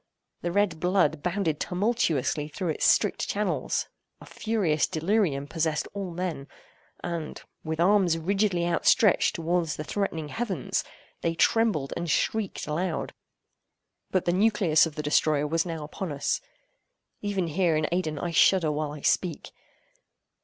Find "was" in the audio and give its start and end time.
15.45-15.67